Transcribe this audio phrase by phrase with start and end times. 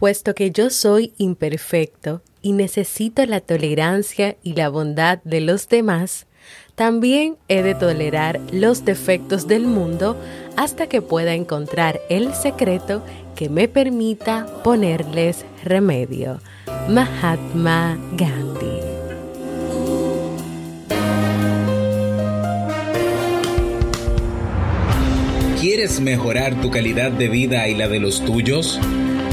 [0.00, 6.26] Puesto que yo soy imperfecto y necesito la tolerancia y la bondad de los demás,
[6.74, 10.16] también he de tolerar los defectos del mundo
[10.56, 13.04] hasta que pueda encontrar el secreto
[13.36, 16.40] que me permita ponerles remedio.
[16.88, 18.80] Mahatma Gandhi.
[25.60, 28.80] ¿Quieres mejorar tu calidad de vida y la de los tuyos?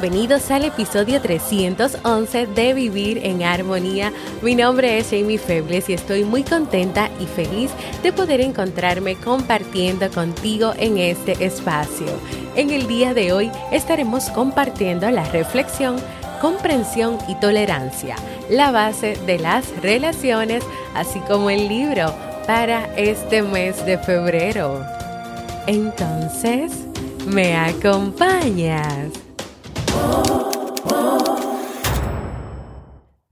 [0.00, 4.12] bienvenidos al episodio 311 de Vivir en Armonía.
[4.42, 7.70] Mi nombre es Amy Febles y estoy muy contenta y feliz
[8.02, 12.08] de poder encontrarme compartiendo contigo en este espacio.
[12.56, 15.96] En el día de hoy estaremos compartiendo la reflexión
[16.42, 18.16] comprensión y tolerancia,
[18.50, 20.62] la base de las relaciones,
[20.94, 22.12] así como el libro
[22.46, 24.84] para este mes de febrero.
[25.66, 26.72] Entonces,
[27.26, 29.25] ¿me acompañas?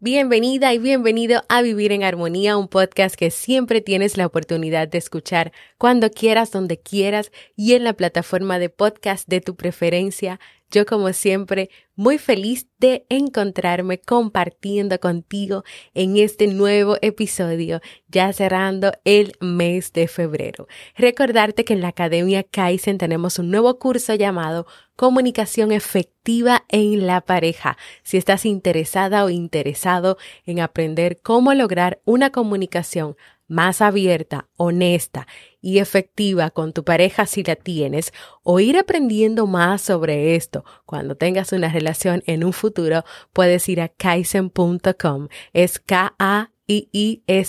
[0.05, 4.99] Bienvenida y bienvenido a Vivir en Armonía, un podcast que siempre tienes la oportunidad de
[4.99, 10.41] escuchar cuando quieras, donde quieras y en la plataforma de podcast de tu preferencia.
[10.75, 15.63] Yo como siempre muy feliz de encontrarme compartiendo contigo
[15.95, 20.67] en este nuevo episodio, ya cerrando el mes de febrero.
[20.97, 27.21] Recordarte que en la Academia Kaizen tenemos un nuevo curso llamado Comunicación efectiva en la
[27.21, 27.77] pareja.
[28.03, 33.17] Si estás interesada o interesado en aprender cómo lograr una comunicación
[33.55, 35.27] más abierta, honesta
[35.61, 41.17] y efectiva con tu pareja si la tienes, o ir aprendiendo más sobre esto cuando
[41.17, 45.29] tengas una relación en un futuro, puedes ir a kaizen.com.
[45.53, 47.41] Es K-A iisen.com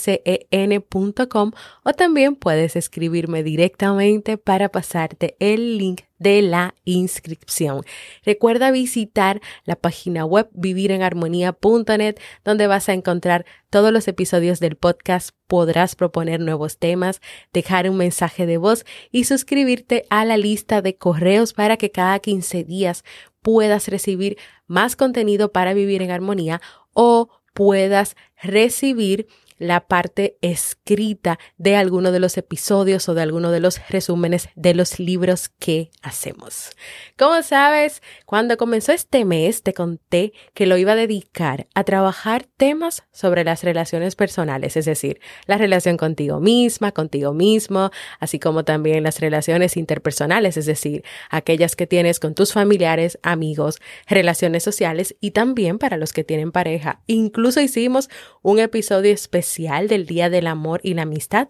[1.83, 7.83] o también puedes escribirme directamente para pasarte el link de la inscripción.
[8.23, 15.31] Recuerda visitar la página web vivirenharmonía.net donde vas a encontrar todos los episodios del podcast,
[15.47, 17.21] podrás proponer nuevos temas,
[17.53, 22.19] dejar un mensaje de voz y suscribirte a la lista de correos para que cada
[22.19, 23.03] 15 días
[23.41, 24.37] puedas recibir
[24.67, 26.61] más contenido para vivir en armonía
[26.93, 29.27] o puedas recibir
[29.57, 34.73] la parte escrita de alguno de los episodios o de alguno de los resúmenes de
[34.73, 36.71] los libros que hacemos.
[37.17, 42.47] Como sabes, cuando comenzó este mes te conté que lo iba a dedicar a trabajar
[42.57, 48.65] temas sobre las relaciones personales, es decir, la relación contigo misma, contigo mismo, así como
[48.65, 55.15] también las relaciones interpersonales, es decir, aquellas que tienes con tus familiares, amigos, relaciones sociales
[55.21, 57.01] y también para los que tienen pareja.
[57.07, 58.09] Incluso hicimos
[58.41, 59.44] un episodio especial
[59.87, 61.47] del Día del Amor y la Amistad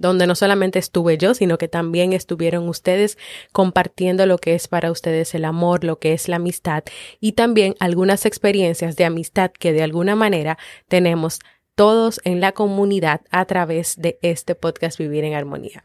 [0.00, 3.18] donde no solamente estuve yo, sino que también estuvieron ustedes
[3.52, 6.84] compartiendo lo que es para ustedes el amor, lo que es la amistad
[7.20, 10.56] y también algunas experiencias de amistad que de alguna manera
[10.88, 11.40] tenemos
[11.74, 15.84] todos en la comunidad a través de este podcast Vivir en Armonía.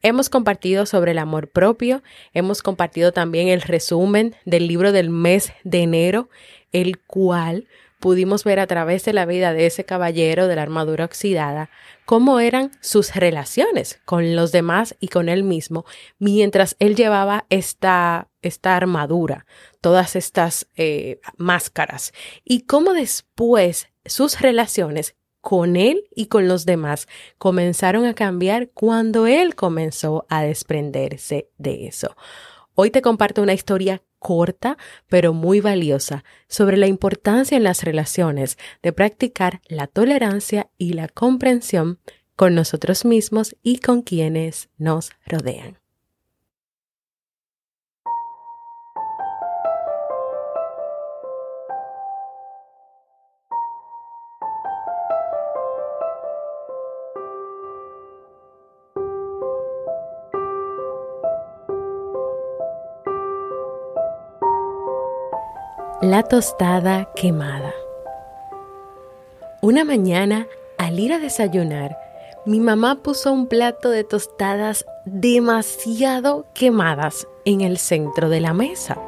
[0.00, 2.02] Hemos compartido sobre el amor propio,
[2.32, 6.30] hemos compartido también el resumen del libro del mes de enero,
[6.72, 7.66] el cual
[8.00, 11.70] pudimos ver a través de la vida de ese caballero de la armadura oxidada
[12.06, 15.84] cómo eran sus relaciones con los demás y con él mismo
[16.18, 19.46] mientras él llevaba esta, esta armadura,
[19.80, 22.12] todas estas eh, máscaras
[22.42, 27.06] y cómo después sus relaciones con él y con los demás
[27.38, 32.16] comenzaron a cambiar cuando él comenzó a desprenderse de eso.
[32.74, 34.78] Hoy te comparto una historia corta,
[35.08, 41.08] pero muy valiosa, sobre la importancia en las relaciones de practicar la tolerancia y la
[41.08, 41.98] comprensión
[42.36, 45.79] con nosotros mismos y con quienes nos rodean.
[66.22, 67.72] Tostada quemada.
[69.62, 70.46] Una mañana,
[70.78, 71.96] al ir a desayunar,
[72.46, 78.98] mi mamá puso un plato de tostadas demasiado quemadas en el centro de la mesa.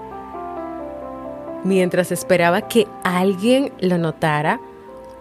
[1.64, 4.60] Mientras esperaba que alguien lo notara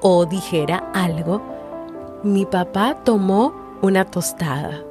[0.01, 1.41] o dijera algo,
[2.23, 4.83] mi papá tomó una tostada,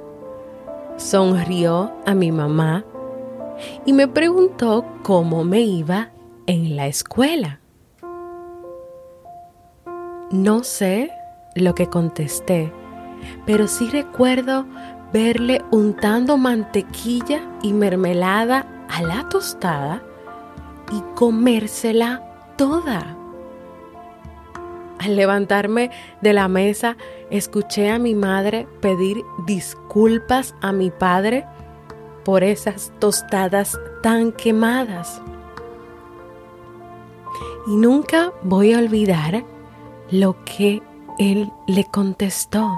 [0.97, 2.85] sonrió a mi mamá
[3.85, 6.11] y me preguntó cómo me iba
[6.51, 7.61] en la escuela.
[10.33, 11.13] No sé
[11.55, 12.73] lo que contesté,
[13.47, 14.67] pero sí recuerdo
[15.13, 20.03] verle untando mantequilla y mermelada a la tostada
[20.91, 22.21] y comérsela
[22.57, 23.17] toda.
[24.99, 26.97] Al levantarme de la mesa,
[27.31, 31.47] escuché a mi madre pedir disculpas a mi padre
[32.25, 35.23] por esas tostadas tan quemadas.
[37.67, 39.45] Y nunca voy a olvidar
[40.11, 40.83] lo que
[41.19, 42.71] él le contestó.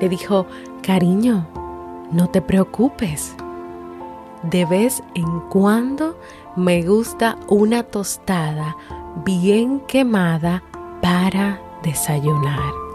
[0.00, 0.46] Le dijo,
[0.82, 1.46] cariño,
[2.10, 3.36] no te preocupes.
[4.42, 6.18] De vez en cuando
[6.54, 8.76] me gusta una tostada
[9.24, 10.62] bien quemada
[11.02, 12.85] para desayunar.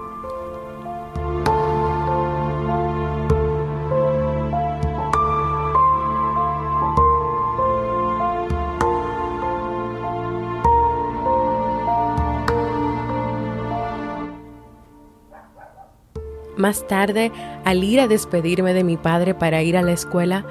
[16.61, 17.31] Más tarde,
[17.65, 20.45] al ir a despedirme de mi padre para ir a la escuela,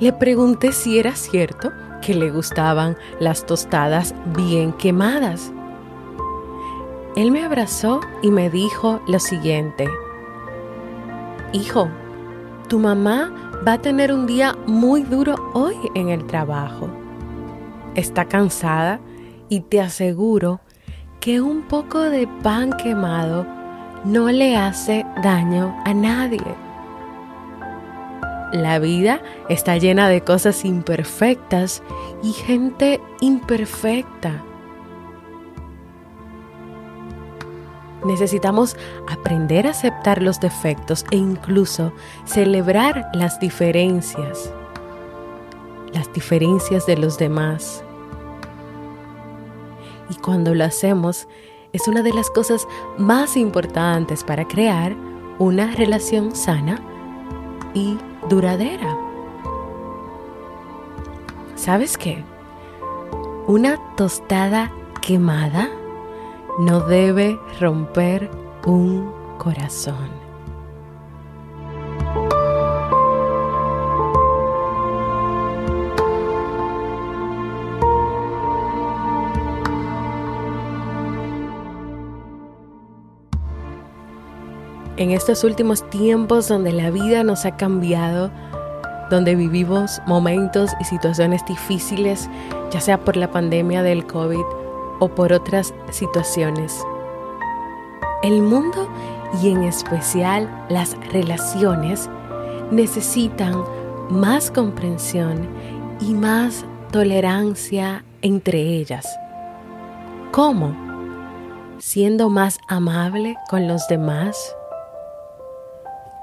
[0.00, 1.70] le pregunté si era cierto
[2.00, 5.52] que le gustaban las tostadas bien quemadas.
[7.14, 9.88] Él me abrazó y me dijo lo siguiente,
[11.52, 11.88] Hijo,
[12.68, 13.32] tu mamá
[13.64, 16.90] va a tener un día muy duro hoy en el trabajo.
[17.94, 18.98] Está cansada
[19.48, 20.58] y te aseguro
[21.20, 23.61] que un poco de pan quemado
[24.04, 26.42] no le hace daño a nadie.
[28.52, 31.82] La vida está llena de cosas imperfectas
[32.22, 34.44] y gente imperfecta.
[38.04, 38.76] Necesitamos
[39.08, 41.92] aprender a aceptar los defectos e incluso
[42.24, 44.52] celebrar las diferencias,
[45.94, 47.84] las diferencias de los demás.
[50.10, 51.28] Y cuando lo hacemos,
[51.72, 54.94] es una de las cosas más importantes para crear
[55.38, 56.80] una relación sana
[57.74, 57.98] y
[58.28, 58.96] duradera.
[61.54, 62.24] ¿Sabes qué?
[63.46, 65.70] Una tostada quemada
[66.58, 68.30] no debe romper
[68.66, 70.21] un corazón.
[85.02, 88.30] En estos últimos tiempos donde la vida nos ha cambiado,
[89.10, 92.30] donde vivimos momentos y situaciones difíciles,
[92.70, 94.44] ya sea por la pandemia del COVID
[95.00, 96.80] o por otras situaciones.
[98.22, 98.88] El mundo
[99.42, 102.08] y en especial las relaciones
[102.70, 103.60] necesitan
[104.08, 105.48] más comprensión
[106.00, 109.06] y más tolerancia entre ellas.
[110.30, 110.76] ¿Cómo?
[111.78, 114.54] Siendo más amable con los demás,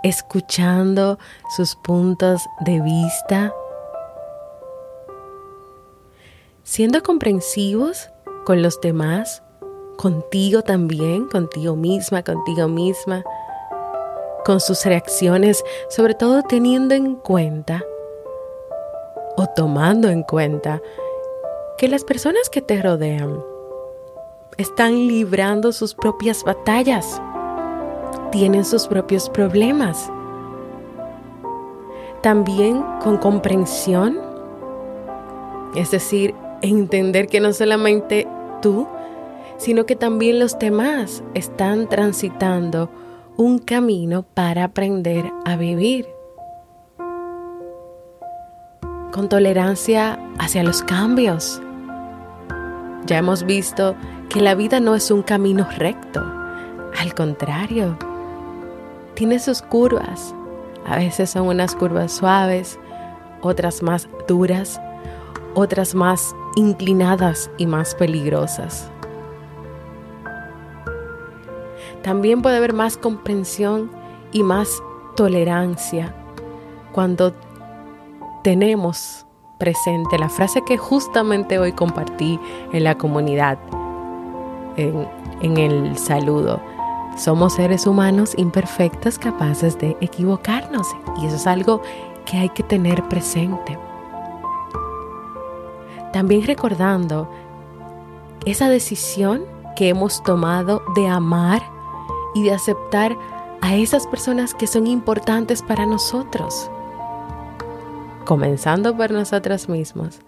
[0.03, 1.19] escuchando
[1.55, 3.53] sus puntos de vista,
[6.63, 8.09] siendo comprensivos
[8.45, 9.43] con los demás,
[9.97, 13.23] contigo también, contigo misma, contigo misma,
[14.45, 17.83] con sus reacciones, sobre todo teniendo en cuenta
[19.35, 20.81] o tomando en cuenta
[21.77, 23.43] que las personas que te rodean
[24.57, 27.21] están librando sus propias batallas
[28.31, 30.11] tienen sus propios problemas.
[32.21, 34.19] También con comprensión,
[35.75, 38.27] es decir, entender que no solamente
[38.61, 38.87] tú,
[39.57, 42.89] sino que también los demás están transitando
[43.37, 46.07] un camino para aprender a vivir.
[49.11, 51.61] Con tolerancia hacia los cambios.
[53.05, 53.95] Ya hemos visto
[54.29, 56.21] que la vida no es un camino recto
[56.99, 57.97] Al contrario,
[59.19, 60.33] tiene sus curvas.
[60.85, 62.79] A veces son unas curvas suaves,
[63.41, 64.79] otras más duras,
[65.55, 68.89] otras más inclinadas y más peligrosas.
[72.01, 73.91] También puede haber más comprensión
[74.31, 74.81] y más
[75.17, 76.15] tolerancia
[76.93, 77.33] cuando
[78.41, 79.25] tenemos
[79.57, 82.39] presente la frase que justamente hoy compartí
[82.71, 83.59] en la comunidad,
[84.77, 85.05] en,
[85.41, 86.61] en el saludo.
[87.19, 90.87] Somos seres humanos imperfectos capaces de equivocarnos
[91.21, 91.81] y eso es algo
[92.25, 93.77] que hay que tener presente.
[96.13, 97.29] También recordando
[98.45, 99.43] esa decisión
[99.75, 101.61] que hemos tomado de amar
[102.35, 103.17] y de aceptar
[103.59, 106.71] a esas personas que son importantes para nosotros,
[108.23, 110.21] comenzando por nosotros mismos,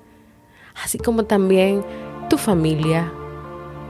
[0.84, 1.86] así como también
[2.30, 3.10] tu familia,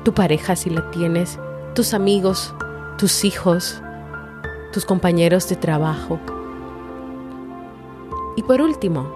[0.04, 1.40] tu pareja si la tienes,
[1.74, 2.54] tus amigos,
[3.02, 3.82] tus hijos,
[4.72, 6.20] tus compañeros de trabajo.
[8.36, 9.12] Y por último,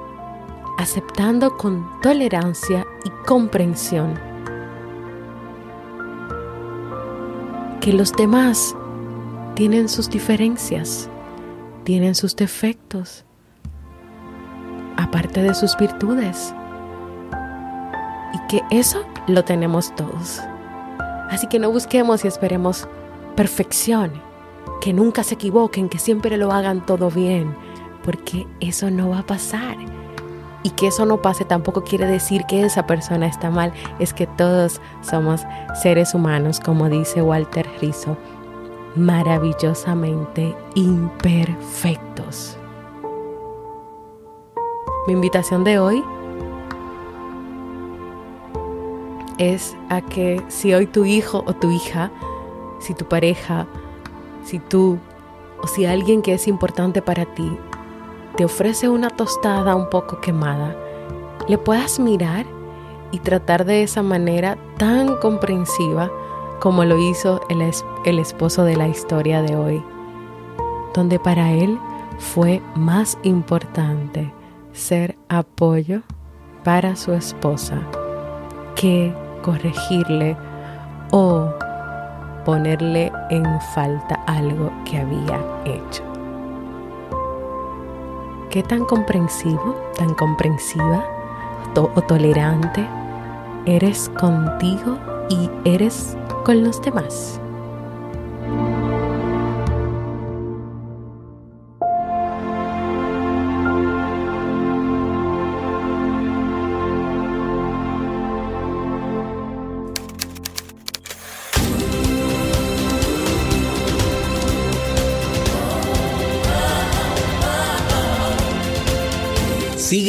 [0.79, 4.19] aceptando con tolerancia y comprensión
[7.79, 8.75] que los demás
[9.53, 11.07] tienen sus diferencias,
[11.83, 13.23] tienen sus defectos,
[14.97, 16.55] aparte de sus virtudes.
[18.33, 20.41] Y que eso lo tenemos todos.
[21.29, 22.87] Así que no busquemos y esperemos
[23.35, 24.11] perfección,
[24.81, 27.55] que nunca se equivoquen, que siempre lo hagan todo bien,
[28.03, 29.77] porque eso no va a pasar.
[30.63, 34.25] Y que eso no pase tampoco quiere decir que esa persona está mal, es que
[34.25, 35.41] todos somos
[35.81, 38.17] seres humanos, como dice Walter Rizzo
[38.95, 42.57] maravillosamente imperfectos.
[45.07, 46.03] Mi invitación de hoy
[49.37, 52.11] es a que si hoy tu hijo o tu hija,
[52.85, 53.65] si tu pareja,
[54.43, 54.99] si tú
[55.61, 57.57] o si alguien que es importante para ti
[58.37, 60.75] te ofrece una tostada un poco quemada,
[61.47, 62.45] le puedas mirar
[63.11, 66.11] y tratar de esa manera tan comprensiva
[66.59, 67.63] como lo hizo el,
[68.05, 69.83] el esposo de la historia de hoy,
[70.93, 71.79] donde para él
[72.19, 74.31] fue más importante
[74.73, 76.01] ser apoyo
[76.63, 77.79] para su esposa
[78.75, 79.11] que
[79.41, 80.37] corregirle
[81.11, 81.49] o
[82.45, 86.03] ponerle en falta algo que había hecho.
[88.49, 91.03] ¿Qué tan comprensivo, tan comprensiva
[91.81, 92.87] o tolerante
[93.65, 94.97] eres contigo
[95.29, 97.39] y eres con los demás.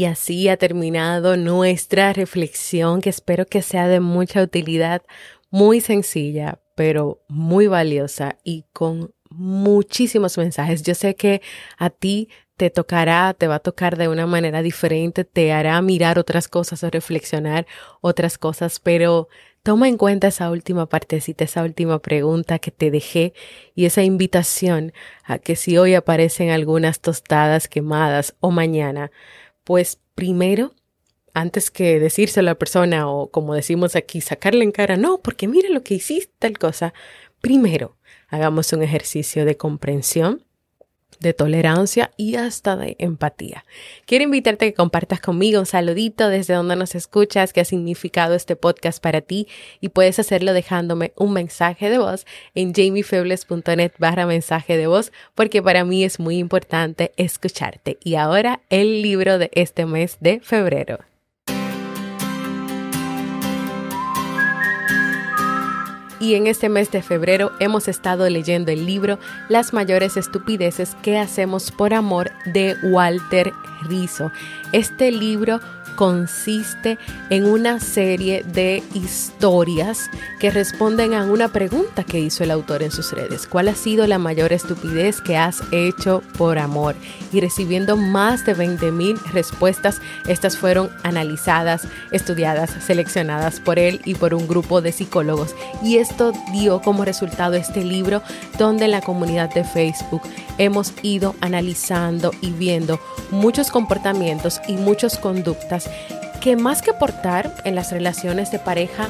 [0.00, 5.02] Y así ha terminado nuestra reflexión que espero que sea de mucha utilidad,
[5.50, 10.84] muy sencilla, pero muy valiosa y con muchísimos mensajes.
[10.84, 11.42] Yo sé que
[11.76, 16.18] a ti te tocará, te va a tocar de una manera diferente, te hará mirar
[16.18, 17.66] otras cosas o reflexionar
[18.00, 19.28] otras cosas, pero
[19.62, 23.34] toma en cuenta esa última partecita, esa última pregunta que te dejé
[23.74, 29.10] y esa invitación a que si hoy aparecen algunas tostadas quemadas o mañana,
[29.70, 30.74] pues primero,
[31.32, 35.46] antes que decírselo a la persona o como decimos aquí, sacarle en cara, no, porque
[35.46, 36.92] mire lo que hiciste, tal cosa,
[37.40, 37.96] primero
[38.26, 40.44] hagamos un ejercicio de comprensión
[41.20, 43.64] de tolerancia y hasta de empatía.
[44.06, 48.34] Quiero invitarte a que compartas conmigo un saludito desde donde nos escuchas, qué ha significado
[48.34, 49.46] este podcast para ti
[49.80, 55.62] y puedes hacerlo dejándome un mensaje de voz en jamiefebles.net barra mensaje de voz porque
[55.62, 57.98] para mí es muy importante escucharte.
[58.02, 61.09] Y ahora el libro de este mes de febrero.
[66.20, 71.18] Y en este mes de febrero hemos estado leyendo el libro Las mayores estupideces que
[71.18, 74.30] hacemos por amor de Walter Rizzo.
[74.72, 75.60] Este libro
[76.00, 82.82] consiste en una serie de historias que responden a una pregunta que hizo el autor
[82.82, 83.46] en sus redes.
[83.46, 86.94] ¿Cuál ha sido la mayor estupidez que has hecho por amor?
[87.34, 94.14] Y recibiendo más de 20 mil respuestas, estas fueron analizadas, estudiadas, seleccionadas por él y
[94.14, 95.54] por un grupo de psicólogos.
[95.82, 98.22] Y esto dio como resultado este libro
[98.56, 100.22] donde la comunidad de Facebook
[100.60, 103.00] hemos ido analizando y viendo
[103.30, 105.90] muchos comportamientos y muchas conductas
[106.40, 109.08] que más que aportar en las relaciones de pareja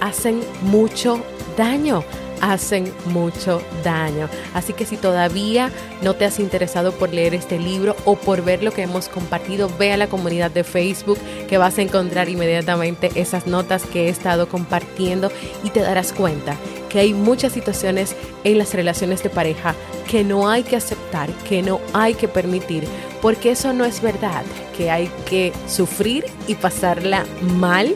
[0.00, 1.20] hacen mucho
[1.56, 2.04] daño
[2.42, 4.28] hacen mucho daño.
[4.52, 5.70] Así que si todavía
[6.02, 9.70] no te has interesado por leer este libro o por ver lo que hemos compartido,
[9.78, 11.18] ve a la comunidad de Facebook
[11.48, 15.30] que vas a encontrar inmediatamente esas notas que he estado compartiendo
[15.62, 16.56] y te darás cuenta
[16.90, 21.62] que hay muchas situaciones en las relaciones de pareja que no hay que aceptar, que
[21.62, 22.84] no hay que permitir,
[23.20, 24.44] porque eso no es verdad,
[24.76, 27.24] que hay que sufrir y pasarla
[27.58, 27.94] mal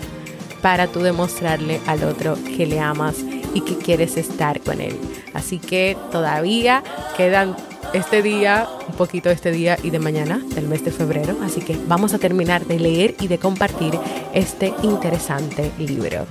[0.62, 3.16] para tú demostrarle al otro que le amas
[3.54, 4.98] y que quieres estar con él.
[5.34, 6.82] Así que todavía
[7.16, 7.56] quedan
[7.92, 11.36] este día, un poquito este día y de mañana del mes de febrero.
[11.42, 13.98] Así que vamos a terminar de leer y de compartir
[14.34, 16.26] este interesante libro.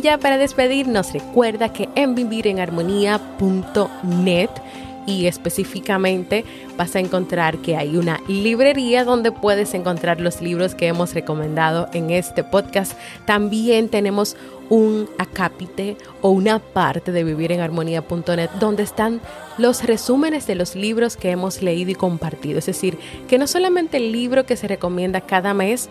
[0.00, 4.48] Y ya para despedirnos, recuerda que en vivirenharmonía.net
[5.04, 6.46] y específicamente
[6.78, 11.90] vas a encontrar que hay una librería donde puedes encontrar los libros que hemos recomendado
[11.92, 12.94] en este podcast.
[13.26, 14.38] También tenemos
[14.70, 19.20] un acápite o una parte de vivirenharmonía.net donde están
[19.58, 22.58] los resúmenes de los libros que hemos leído y compartido.
[22.58, 22.96] Es decir,
[23.28, 25.90] que no solamente el libro que se recomienda cada mes,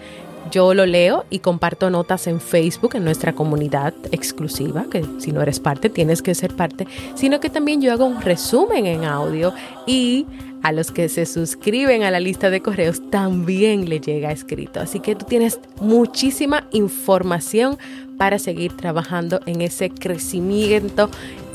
[0.52, 5.42] yo lo leo y comparto notas en Facebook, en nuestra comunidad exclusiva, que si no
[5.42, 9.54] eres parte, tienes que ser parte, sino que también yo hago un resumen en audio
[9.86, 10.26] y
[10.62, 14.82] a los que se suscriben a la lista de correos también le llega escrito.
[14.82, 17.78] Así que tú tienes muchísima información
[18.18, 21.10] para seguir trabajando en ese crecimiento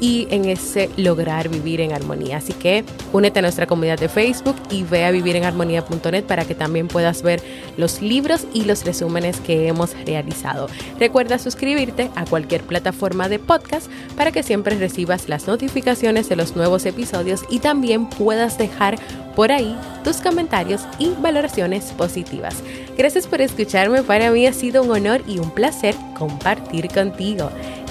[0.04, 2.36] y en ese lograr vivir en armonía.
[2.36, 6.88] Así que únete a nuestra comunidad de Facebook y ve a vivirenharmonía.net para que también
[6.88, 7.40] puedas ver
[7.78, 10.68] los libros y los resúmenes que hemos realizado.
[11.00, 16.54] Recuerda suscribirte a cualquier plataforma de podcast para que siempre recibas las notificaciones de los
[16.54, 18.98] nuevos episodios y también puedas dejar
[19.34, 22.62] por ahí tus comentarios y valoraciones positivas.
[22.98, 27.50] Gracias por escucharme, para mí ha sido un honor y un placer compartir contigo.